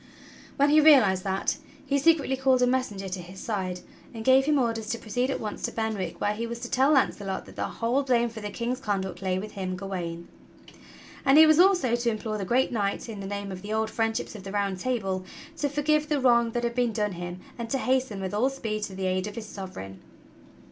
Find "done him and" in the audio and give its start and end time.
16.93-17.69